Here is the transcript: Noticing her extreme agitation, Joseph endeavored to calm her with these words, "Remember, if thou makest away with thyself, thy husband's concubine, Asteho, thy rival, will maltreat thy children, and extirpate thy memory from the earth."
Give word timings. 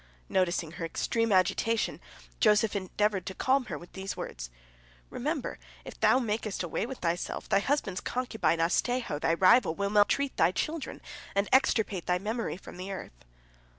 Noticing 0.29 0.71
her 0.71 0.85
extreme 0.85 1.31
agitation, 1.31 2.01
Joseph 2.39 2.75
endeavored 2.75 3.23
to 3.27 3.35
calm 3.35 3.65
her 3.65 3.77
with 3.77 3.93
these 3.93 4.17
words, 4.17 4.49
"Remember, 5.11 5.59
if 5.85 5.99
thou 5.99 6.17
makest 6.17 6.63
away 6.63 6.87
with 6.87 6.97
thyself, 6.97 7.47
thy 7.47 7.59
husband's 7.59 8.01
concubine, 8.01 8.57
Asteho, 8.59 9.19
thy 9.19 9.35
rival, 9.35 9.75
will 9.75 9.91
maltreat 9.91 10.35
thy 10.37 10.51
children, 10.53 11.01
and 11.35 11.47
extirpate 11.53 12.07
thy 12.07 12.17
memory 12.17 12.57
from 12.57 12.77
the 12.77 12.91
earth." 12.91 13.25